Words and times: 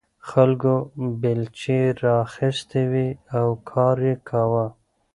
خلکو 0.29 0.73
بیلچې 1.21 1.79
راخیستې 2.05 2.81
وې 2.91 3.07
او 3.37 3.47
کار 3.69 3.97
یې 4.07 4.15
کاوه. 4.29 4.65